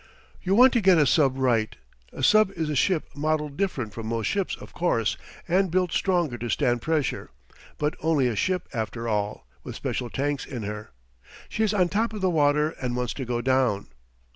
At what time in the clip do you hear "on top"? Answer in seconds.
11.71-12.13